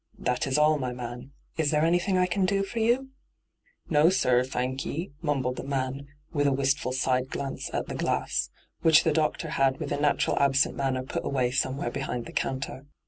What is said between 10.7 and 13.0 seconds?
manner put away somewhere behind the counter.